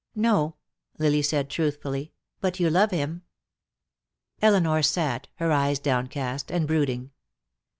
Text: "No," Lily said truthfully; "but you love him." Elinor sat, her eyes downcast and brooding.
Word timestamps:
"No," 0.15 0.55
Lily 0.97 1.21
said 1.21 1.47
truthfully; 1.47 2.11
"but 2.39 2.59
you 2.59 2.71
love 2.71 2.89
him." 2.89 3.21
Elinor 4.41 4.81
sat, 4.81 5.27
her 5.35 5.51
eyes 5.51 5.77
downcast 5.77 6.49
and 6.51 6.65
brooding. 6.67 7.11